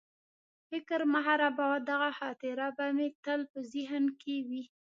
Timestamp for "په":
3.51-3.59